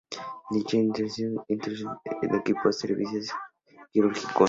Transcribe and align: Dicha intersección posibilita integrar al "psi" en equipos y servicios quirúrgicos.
Dicha 0.49 0.77
intersección 0.77 1.35
posibilita 1.35 1.69
integrar 1.69 1.93
al 1.93 1.99
"psi" 2.17 2.25
en 2.25 2.35
equipos 2.39 2.75
y 2.83 2.87
servicios 2.87 3.27
quirúrgicos. 3.91 4.31